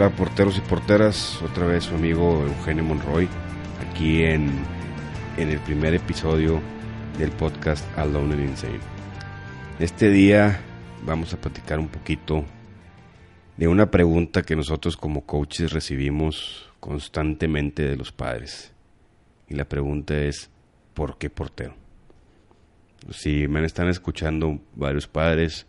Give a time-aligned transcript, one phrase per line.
[0.00, 3.28] Hola porteros y porteras, otra vez su amigo Eugenio Monroy,
[3.86, 4.50] aquí en,
[5.36, 6.58] en el primer episodio
[7.18, 8.80] del podcast Alone and Insane.
[9.78, 10.58] Este día
[11.04, 12.46] vamos a platicar un poquito
[13.58, 18.72] de una pregunta que nosotros como coaches recibimos constantemente de los padres.
[19.50, 20.48] Y la pregunta es,
[20.94, 21.74] ¿por qué portero?
[23.10, 25.66] Si me están escuchando varios padres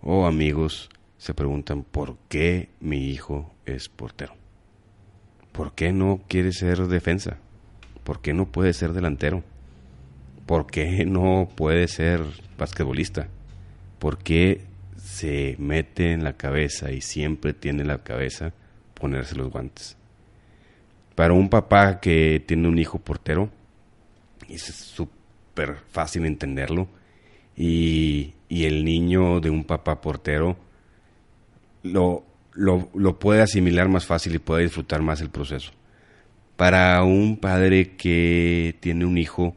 [0.00, 0.88] o amigos,
[1.18, 4.34] se preguntan por qué mi hijo es portero.
[5.52, 7.38] ¿Por qué no quiere ser defensa?
[8.04, 9.42] ¿Por qué no puede ser delantero?
[10.44, 12.20] ¿Por qué no puede ser
[12.58, 13.28] basquetbolista?
[13.98, 14.60] ¿Por qué
[14.96, 18.52] se mete en la cabeza y siempre tiene en la cabeza
[18.94, 19.96] ponerse los guantes?
[21.14, 23.48] Para un papá que tiene un hijo portero,
[24.48, 26.88] es súper fácil entenderlo,
[27.56, 30.58] y, y el niño de un papá portero
[31.92, 35.72] lo, lo, puede asimilar más fácil y puede disfrutar más el proceso.
[36.56, 39.54] Para un padre que tiene un hijo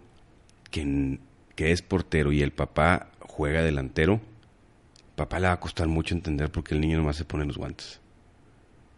[0.70, 1.20] que,
[1.56, 4.20] que es portero y el papá juega delantero,
[5.16, 8.00] papá le va a costar mucho entender porque el niño nomás se pone los guantes.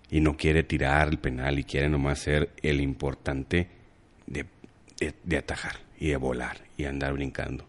[0.09, 3.69] Y no quiere tirar el penal y quiere nomás ser el importante
[4.27, 4.45] de,
[5.23, 7.65] de atajar y de volar y andar brincando.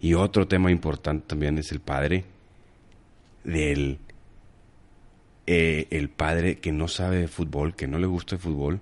[0.00, 2.24] Y otro tema importante también es el padre
[3.42, 3.98] del
[5.46, 8.80] eh, el padre que no sabe fútbol, que no le gusta el fútbol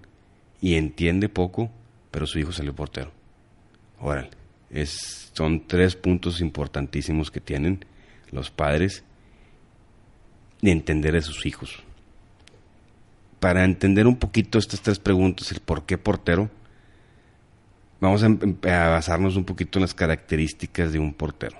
[0.61, 1.71] y entiende poco,
[2.11, 3.11] pero su hijo sale portero.
[4.01, 4.31] Órale,
[4.71, 7.85] es, son tres puntos importantísimos que tienen
[8.31, 9.05] los padres
[10.61, 11.83] de entender a sus hijos.
[13.41, 16.49] Para entender un poquito estas tres preguntas, el por qué portero,
[18.01, 21.57] vamos a, a basarnos un poquito en las características de un portero.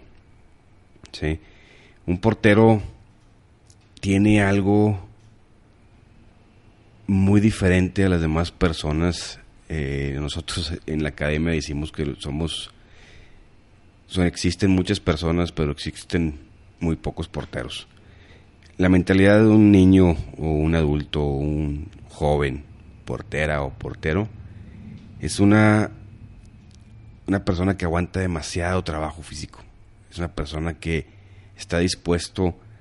[1.11, 1.41] ¿sí?
[2.07, 2.83] Un portero
[4.03, 4.99] tiene algo
[7.07, 9.39] muy diferente a las demás personas.
[9.69, 12.73] Eh, nosotros en la academia decimos que somos,
[14.17, 16.41] existen muchas personas, pero existen
[16.81, 17.87] muy pocos porteros.
[18.77, 22.65] La mentalidad de un niño o un adulto o un joven,
[23.05, 24.29] portera o portero,
[25.21, 25.93] es una,
[27.29, 29.63] una persona que aguanta demasiado trabajo físico.
[30.11, 31.07] Es una persona que
[31.57, 32.72] está dispuesto a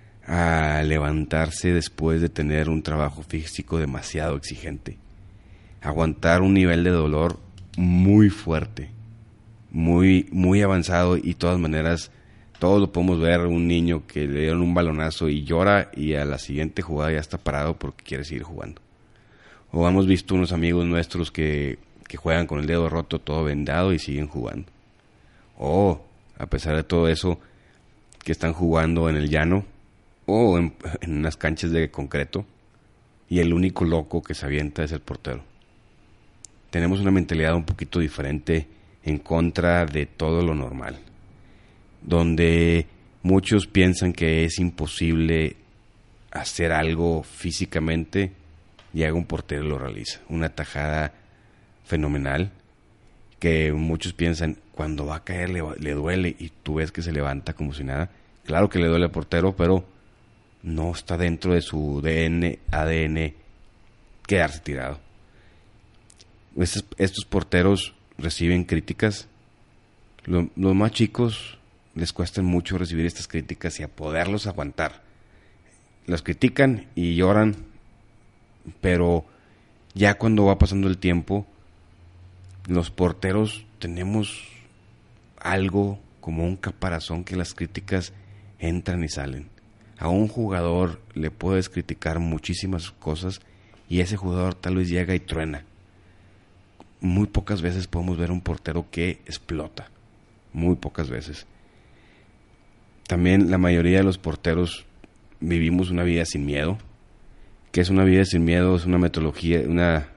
[0.83, 4.97] levantarse después de tener un trabajo físico demasiado exigente.
[5.81, 7.39] Aguantar un nivel de dolor
[7.77, 8.91] muy fuerte,
[9.71, 12.11] muy, muy avanzado y de todas maneras
[12.59, 16.25] todos lo podemos ver, un niño que le dieron un balonazo y llora y a
[16.25, 18.81] la siguiente jugada ya está parado porque quiere seguir jugando.
[19.71, 23.93] O hemos visto unos amigos nuestros que, que juegan con el dedo roto todo vendado
[23.93, 24.67] y siguen jugando.
[25.57, 26.01] O,
[26.37, 27.39] a pesar de todo eso,
[28.23, 29.65] que están jugando en el llano
[30.31, 30.73] o en,
[31.07, 32.45] unas canchas de concreto
[33.29, 35.43] y el único loco que se avienta es el portero.
[36.69, 38.67] Tenemos una mentalidad un poquito diferente
[39.03, 40.99] en contra de todo lo normal,
[42.01, 42.87] donde
[43.23, 45.57] muchos piensan que es imposible
[46.31, 48.31] hacer algo físicamente
[48.93, 50.19] y un portero lo realiza.
[50.29, 51.13] Una tajada
[51.83, 52.51] fenomenal
[53.39, 57.11] que muchos piensan cuando va a caer le, le, duele y tú ves que se
[57.11, 58.09] levanta como si nada.
[58.45, 59.85] Claro que le duele al portero, pero
[60.63, 63.33] no está dentro de su DN, ADN
[64.25, 64.99] quedarse tirado.
[66.57, 69.27] Estos, porteros reciben críticas.
[70.25, 71.57] los más chicos
[71.95, 75.01] les cuesta mucho recibir estas críticas y a poderlos aguantar.
[76.05, 77.55] Los critican y lloran,
[78.81, 79.25] pero
[79.93, 81.45] ya cuando va pasando el tiempo,
[82.67, 84.47] los porteros tenemos
[85.37, 88.13] algo como un caparazón que las críticas
[88.59, 89.60] entran y salen
[90.01, 93.39] a un jugador le puedes criticar muchísimas cosas
[93.87, 95.63] y ese jugador tal vez llega y truena.
[97.01, 99.91] Muy pocas veces podemos ver un portero que explota.
[100.53, 101.45] Muy pocas veces.
[103.05, 104.87] También la mayoría de los porteros
[105.39, 106.79] vivimos una vida sin miedo.
[107.71, 108.75] que es una vida sin miedo?
[108.75, 110.07] Es una metodología, una,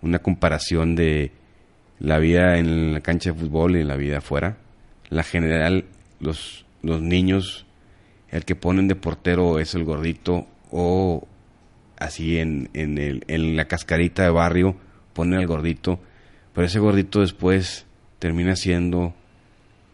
[0.00, 1.30] una comparación de
[2.00, 4.56] la vida en la cancha de fútbol y la vida afuera.
[5.10, 5.84] La general,
[6.20, 7.66] los, los niños
[8.30, 11.26] el que ponen de portero es el gordito o
[11.98, 14.76] así en, en, el, en la cascarita de barrio
[15.12, 15.98] ponen al gordito,
[16.54, 17.86] pero ese gordito después
[18.18, 19.14] termina siendo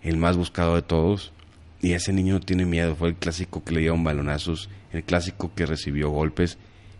[0.03, 1.33] el más buscado de todos
[1.81, 5.53] y ese niño no tiene miedo, fue el clásico que le dieron balonazos, el clásico
[5.55, 6.59] que recibió golpes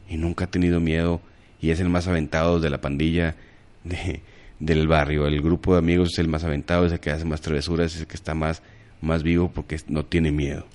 [0.09, 1.21] y nunca ha tenido miedo
[1.61, 3.37] y es el más aventado de la pandilla
[3.85, 4.23] de,
[4.59, 7.41] del barrio, el grupo de amigos es el más aventado, es el que hace más
[7.41, 8.63] travesuras, es el que está más,
[9.01, 10.67] más vivo porque no tiene miedo.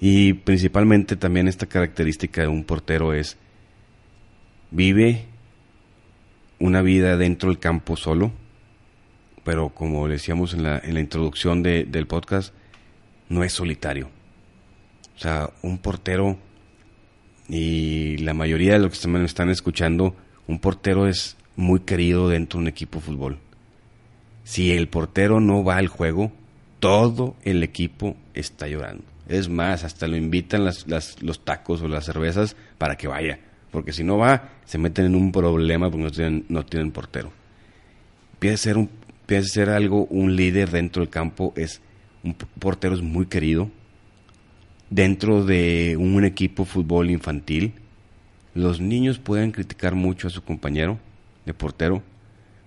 [0.00, 3.38] Y principalmente también esta característica de un portero es
[4.70, 5.24] vive
[6.58, 8.32] una vida dentro del campo solo,
[9.44, 12.52] pero como decíamos en la, en la introducción del podcast,
[13.28, 14.10] no es solitario.
[15.16, 16.36] O sea, un portero,
[17.48, 20.14] y la mayoría de los que me están escuchando,
[20.46, 23.38] un portero es muy querido dentro de un equipo de fútbol.
[24.44, 26.32] Si el portero no va al juego,
[26.80, 29.15] todo el equipo está llorando.
[29.28, 30.86] Es más, hasta lo invitan las,
[31.20, 33.40] los tacos o las cervezas para que vaya.
[33.70, 37.32] Porque si no va, se meten en un problema porque no tienen, no tienen portero.
[38.34, 41.52] Empieza ser, a ser algo, un líder dentro del campo.
[41.56, 41.80] Es,
[42.22, 43.70] un portero es muy querido.
[44.90, 47.74] Dentro de un equipo de fútbol infantil,
[48.54, 50.98] los niños pueden criticar mucho a su compañero
[51.44, 52.02] de portero,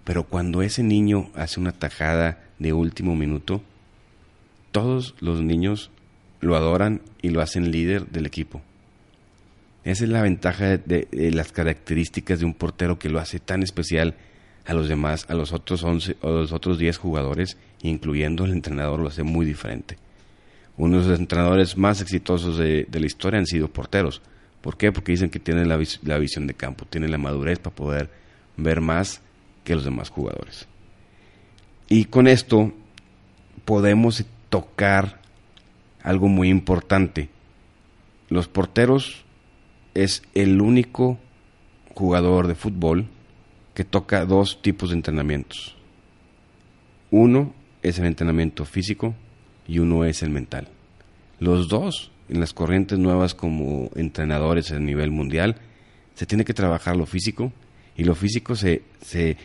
[0.04, 3.62] pero cuando ese niño hace una tajada de último minuto,
[4.72, 5.92] todos los niños
[6.42, 8.62] lo adoran y lo hacen líder del equipo.
[9.84, 14.16] Esa es la ventaja de, las características de un portero que lo hace tan especial
[14.66, 19.00] a los demás, a los otros 11 o los otros 10 jugadores, incluyendo el entrenador,
[19.00, 19.98] lo hace muy diferente.
[20.78, 24.22] Uno de los entrenadores más exitosos de, la historia han sido porteros.
[24.62, 24.92] ¿Por qué?
[24.92, 28.10] Porque dicen que tienen la, la visión de campo, tienen la madurez para poder
[28.58, 29.22] ver más
[29.64, 30.68] que los demás jugadores.
[31.88, 32.72] Y con esto
[33.66, 35.19] podemos tocar
[36.04, 37.30] algo muy importante.
[38.30, 39.24] Los porteros
[39.94, 41.18] es el único
[41.94, 43.08] jugador de fútbol
[43.74, 45.76] que toca dos tipos de entrenamientos.
[47.12, 49.16] Uno es el entrenamiento físico
[49.68, 50.68] y uno es el mental.
[51.40, 55.56] Los dos, en las corrientes nuevas como entrenadores a nivel mundial,
[56.14, 57.52] se tiene que trabajar lo físico
[57.96, 59.38] y lo físico se, se,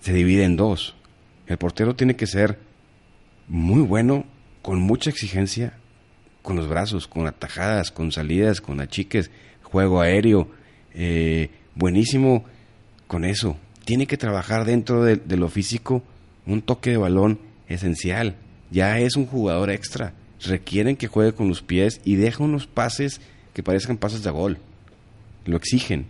[0.00, 0.94] se divide en dos.
[1.46, 2.58] El portero tiene que ser
[3.48, 4.24] muy bueno,
[4.62, 5.74] con mucha exigencia,
[6.42, 9.30] con los brazos, con atajadas, con salidas, con achiques,
[9.62, 10.48] juego aéreo,
[10.94, 12.44] eh, buenísimo
[13.06, 13.56] con eso.
[13.84, 16.02] Tiene que trabajar dentro de, de, lo físico
[16.46, 18.36] un toque de balón esencial.
[18.70, 20.14] Ya es un jugador extra.
[20.44, 23.20] Requieren que juegue con los pies y deja unos pases
[23.52, 24.58] que parezcan pases de gol.
[25.44, 26.06] Lo exigen.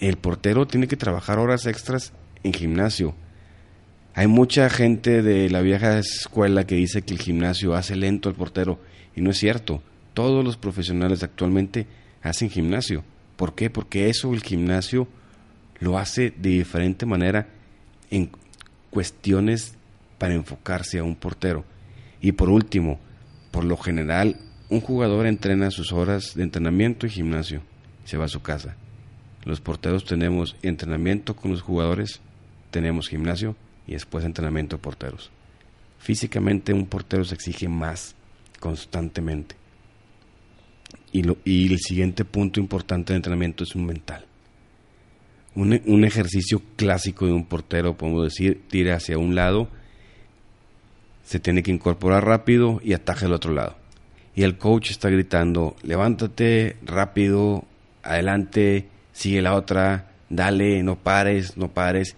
[0.00, 2.12] El portero tiene que trabajar horas extras
[2.44, 3.14] en gimnasio.
[4.18, 8.34] Hay mucha gente de la vieja escuela que dice que el gimnasio hace lento al
[8.34, 8.80] portero
[9.14, 9.80] y no es cierto.
[10.12, 11.86] Todos los profesionales actualmente
[12.20, 13.04] hacen gimnasio.
[13.36, 13.70] ¿Por qué?
[13.70, 15.06] Porque eso el gimnasio
[15.78, 17.46] lo hace de diferente manera
[18.10, 18.32] en
[18.90, 19.74] cuestiones
[20.18, 21.64] para enfocarse a un portero.
[22.20, 22.98] Y por último,
[23.52, 24.34] por lo general,
[24.68, 27.62] un jugador entrena sus horas de entrenamiento y gimnasio.
[28.04, 28.74] Se va a su casa.
[29.44, 32.20] Los porteros tenemos entrenamiento con los jugadores,
[32.72, 33.54] tenemos gimnasio
[33.88, 35.30] y después entrenamiento de porteros.
[35.98, 38.14] Físicamente un portero se exige más
[38.60, 39.56] constantemente.
[41.10, 44.26] Y, lo, y el siguiente punto importante de entrenamiento es un mental.
[45.54, 49.68] Un, un, ejercicio clásico de un portero, podemos decir, tira hacia un lado,
[51.24, 53.76] se tiene que incorporar rápido y ataja al otro lado.
[54.36, 57.64] Y el coach está gritando, levántate rápido,
[58.02, 62.16] adelante, sigue la otra, dale, no pares, no pares.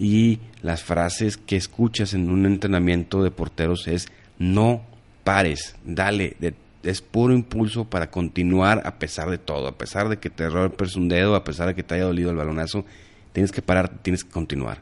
[0.00, 4.80] Y las frases que escuchas en un entrenamiento de porteros es no
[5.24, 6.38] pares, dale,
[6.82, 10.96] es puro impulso para continuar a pesar de todo, a pesar de que te rompes
[10.96, 12.86] un dedo, a pesar de que te haya dolido el balonazo,
[13.34, 14.80] tienes que parar, tienes que continuar.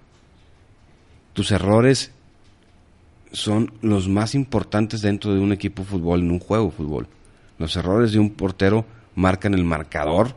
[1.32, 2.12] Tus errores
[3.32, 7.08] son los más importantes dentro de un equipo de fútbol, en un juego de fútbol.
[7.58, 10.37] Los errores de un portero marcan el marcador,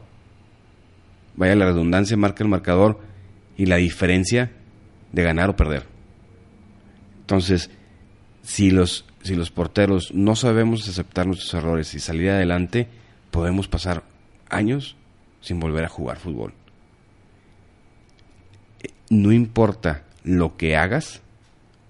[1.35, 2.99] vaya la redundancia, marca el marcador
[3.57, 4.51] y la diferencia
[5.11, 5.85] de ganar o perder.
[7.21, 7.69] Entonces,
[8.43, 12.87] si los, si los porteros no sabemos aceptar nuestros errores y salir adelante,
[13.29, 14.03] podemos pasar
[14.49, 14.95] años
[15.41, 16.53] sin volver a jugar fútbol.
[19.09, 21.21] No importa lo que hagas,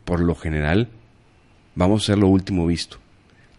[0.05, 0.89] por lo general,
[1.75, 2.97] vamos a ser lo último visto.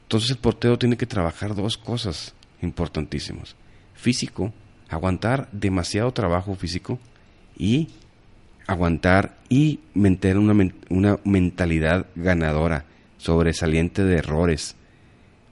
[0.02, 3.56] Entonces el portero tiene que trabajar dos cosas importantísimas.
[3.94, 4.52] Físico,
[4.88, 6.98] aguantar demasiado trabajo físico
[7.56, 7.88] y
[8.66, 12.84] aguantar y mantener una, una mentalidad ganadora,
[13.18, 14.76] sobresaliente de errores.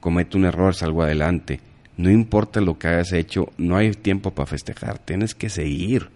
[0.01, 1.61] Comete un error, salgo adelante.
[1.97, 6.09] No importa lo que hayas hecho, no hay tiempo para festejar, tienes que seguir.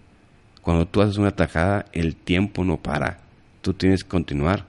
[0.63, 3.21] Cuando tú haces una tajada, el tiempo no para,
[3.61, 4.67] tú tienes que continuar.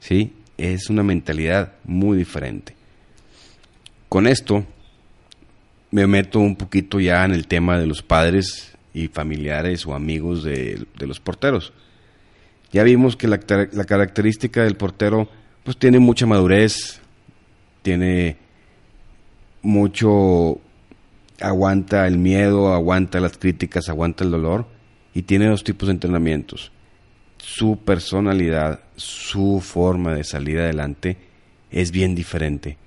[0.00, 0.32] ¿Sí?
[0.56, 2.74] Es una mentalidad muy diferente.
[4.08, 4.64] Con esto
[5.90, 10.42] me meto un poquito ya en el tema de los padres y familiares o amigos
[10.42, 11.74] de, los porteros.
[12.72, 15.28] Ya vimos que la, característica del portero
[15.64, 17.02] pues tiene mucha madurez,
[17.82, 18.38] tiene
[19.60, 20.60] mucho
[21.40, 24.66] aguanta el miedo, aguanta las críticas, aguanta el dolor
[25.12, 26.72] y tiene dos tipos de entrenamientos.
[27.36, 31.18] Su personalidad, su forma de salir adelante
[31.70, 32.78] es bien diferente.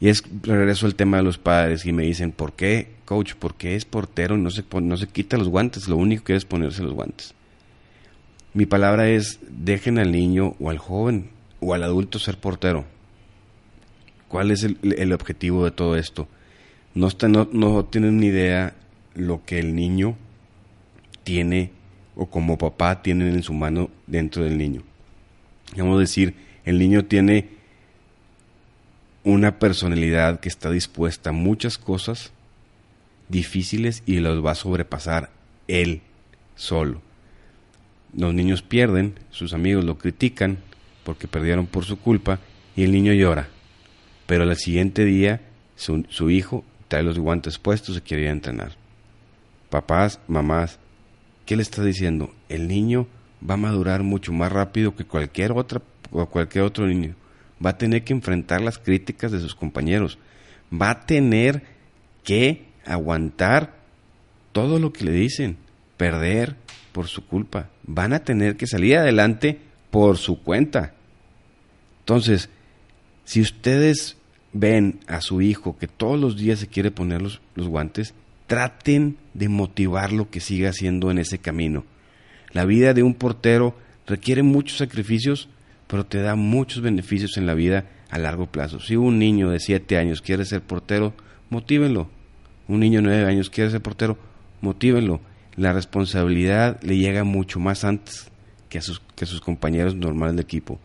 [0.00, 3.34] Y es regreso al tema de los padres y me dicen, ¿por qué, coach?
[3.34, 5.88] ¿Por qué es portero no se, no se quita los guantes?
[5.88, 7.34] Lo único que es ponerse los guantes.
[8.54, 12.84] Mi palabra es, dejen al niño o al joven o al adulto ser portero.
[14.28, 16.28] ¿Cuál es el, objetivo de todo esto?
[16.94, 18.74] No, no, no tienen ni idea
[19.14, 20.16] lo que el niño
[21.24, 21.72] tiene
[22.14, 24.82] o como papá tienen en su mano dentro del niño.
[25.76, 27.57] Vamos a decir, el niño tiene
[29.28, 32.32] una personalidad que está dispuesta a muchas cosas
[33.28, 35.28] difíciles y los va a sobrepasar
[35.66, 36.00] él
[36.56, 37.02] solo.
[38.16, 40.56] Los niños pierden, sus amigos lo critican
[41.04, 42.38] porque perdieron por su culpa
[42.74, 43.48] y el niño llora.
[44.26, 45.42] Pero al siguiente día
[45.76, 48.76] su, hijo trae los guantes puestos y quiere ir a entrenar.
[49.68, 50.78] Papás, mamás,
[51.44, 52.32] ¿qué le está diciendo?
[52.48, 53.06] El niño
[53.48, 55.82] va a madurar mucho más rápido que cualquier otra
[56.12, 57.14] o cualquier otro niño
[57.64, 60.18] va a tener que enfrentar las críticas de sus compañeros,
[60.72, 61.62] va a tener
[62.24, 63.76] que aguantar
[64.52, 65.56] todo lo que le dicen,
[65.96, 66.56] perder
[66.92, 69.58] por su culpa, van a tener que salir adelante
[69.90, 70.94] por su cuenta.
[72.00, 72.48] Entonces,
[73.24, 74.16] si ustedes
[74.52, 78.14] ven a su hijo que todos los días se quiere poner los, los guantes,
[78.46, 81.84] traten de motivarlo que siga haciendo en ese camino.
[82.50, 85.48] La vida de un portero requiere muchos sacrificios,
[85.88, 88.78] pero te da muchos beneficios en la vida a largo plazo.
[88.78, 91.14] Si un niño de 7 años quiere ser portero,
[91.50, 92.08] motívenlo.
[92.68, 94.18] Un niño de 9 años quiere ser portero,
[94.60, 95.20] motívenlo.
[95.56, 98.30] La responsabilidad le llega mucho más antes
[98.68, 100.78] que a sus, que sus compañeros normales de equipo.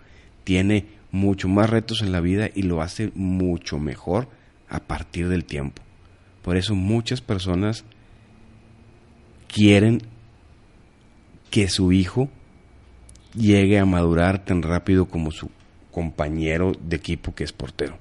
[0.46, 4.30] Tiene mucho más retos en la vida y lo hace mucho mejor
[4.70, 5.84] a partir del tiempo.
[6.42, 7.86] Por eso muchas personas
[9.48, 10.02] quieren
[11.52, 12.30] que su hijo
[13.36, 15.50] llegue a madurar tan rápido como su
[15.92, 17.98] compañero de equipo que es portero.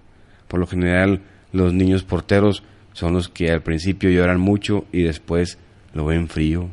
[0.49, 1.23] Por lo general,
[1.53, 2.63] los niños porteros
[2.93, 5.59] son los que al principio lloran mucho y después
[5.95, 6.69] lo ven frío,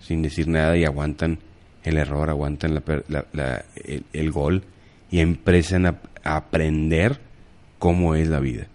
[0.00, 1.38] sin decir nada y aguantan
[1.84, 2.82] el error, aguantan
[4.12, 4.64] el, gol
[5.10, 7.20] y empiezan a, aprender
[7.78, 8.66] cómo es la vida,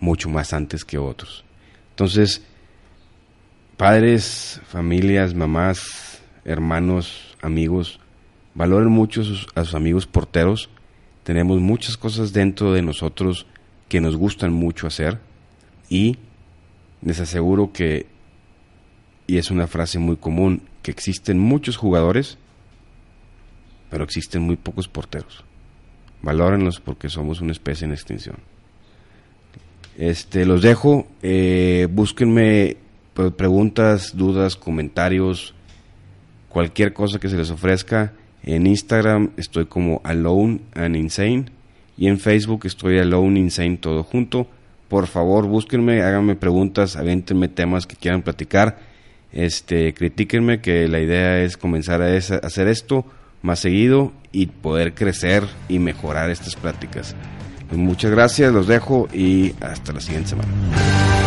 [0.00, 1.44] mucho más antes que otros.
[1.90, 2.44] Entonces,
[3.76, 8.00] padres, familias, mamás, hermanos, amigos,
[8.54, 9.22] Valoren mucho
[9.54, 10.70] a sus, amigos porteros.
[11.24, 13.46] Tenemos muchas cosas dentro de nosotros
[13.88, 15.18] que nos gustan mucho hacer
[15.88, 16.18] y
[17.02, 18.06] les aseguro que,
[19.26, 22.38] y es una frase muy común, que existen muchos jugadores,
[23.90, 25.44] pero existen muy pocos porteros.
[26.22, 28.36] Valórenlos porque somos una especie en extinción.
[29.96, 31.06] Este, los dejo.
[31.22, 32.76] Eh, búsquenme
[33.14, 35.54] pues, preguntas, dudas, comentarios,
[36.48, 38.12] cualquier cosa que se les ofrezca.
[38.44, 41.46] En Instagram estoy como Alone and Insane.
[41.96, 44.46] Y en Facebook estoy Alone Insane todo junto.
[44.88, 48.78] Por favor, búsquenme, háganme preguntas, avéntenme temas que quieran platicar.
[49.32, 53.04] Este, critíquenme que la idea es comenzar a, hacer esto
[53.42, 57.16] más seguido y poder crecer y mejorar estas pláticas.
[57.72, 61.23] muchas gracias, los dejo y hasta la siguiente semana.